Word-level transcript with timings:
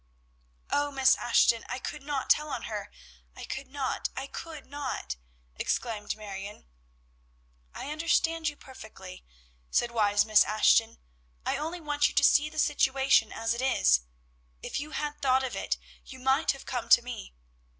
"O 0.71 0.89
Miss 0.91 1.15
Ashton! 1.17 1.63
I 1.69 1.77
could 1.77 2.01
not 2.01 2.27
tell 2.27 2.49
on 2.49 2.63
her; 2.63 2.89
I 3.35 3.43
could 3.45 3.67
not, 3.67 4.09
I 4.17 4.25
could 4.25 4.65
not!" 4.65 5.15
exclaimed 5.59 6.15
Marion. 6.15 6.65
"I 7.75 7.91
understand 7.91 8.49
you 8.49 8.55
perfectly," 8.55 9.23
said 9.69 9.91
wise 9.91 10.25
Miss 10.25 10.43
Ashton; 10.43 10.97
"I 11.45 11.55
only 11.57 11.79
want 11.81 12.07
you 12.07 12.15
to 12.15 12.23
see 12.23 12.49
the 12.49 12.57
situation 12.57 13.31
as 13.31 13.53
it 13.53 13.61
is. 13.61 14.01
If 14.63 14.79
you 14.79 14.89
had 14.89 15.21
thought 15.21 15.43
of 15.43 15.55
it, 15.55 15.77
you 16.03 16.17
might 16.17 16.49
have 16.49 16.65
come 16.65 16.89
to 16.89 17.03
me. 17.03 17.35